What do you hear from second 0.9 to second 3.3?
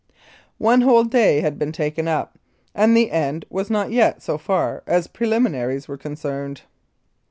day had been taken up, and the